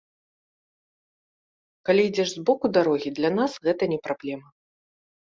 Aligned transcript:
Калі 1.89 2.01
ідзеш 2.09 2.29
збоку 2.37 2.65
дарогі, 2.77 3.09
для 3.19 3.31
нас 3.39 3.51
гэта 3.69 3.83
не 3.93 3.99
праблема. 4.07 4.47